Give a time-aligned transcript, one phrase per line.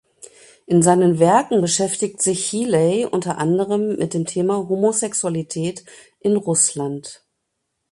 [0.65, 5.85] In seinen Werken beschäftigt sich Healey unter anderem mit dem Thema Homosexualität
[6.21, 7.23] in Russland.